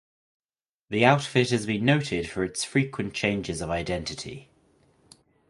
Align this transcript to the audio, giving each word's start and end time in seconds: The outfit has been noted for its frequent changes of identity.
The 0.89 1.05
outfit 1.05 1.51
has 1.51 1.67
been 1.67 1.85
noted 1.85 2.27
for 2.27 2.43
its 2.43 2.63
frequent 2.63 3.13
changes 3.13 3.61
of 3.61 3.69
identity. 3.69 4.49